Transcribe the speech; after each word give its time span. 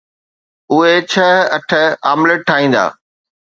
اهي 0.71 0.95
ڇهه 1.11 1.31
اٺ 1.57 1.69
آمليٽ 2.13 2.41
ٺاهيندا 2.51 2.85